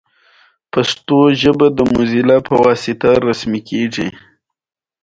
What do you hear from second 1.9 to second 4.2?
غړي داسې ځانګړتیا لري.